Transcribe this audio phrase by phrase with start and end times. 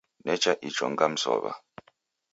[0.25, 1.51] Necha icho ngamsowa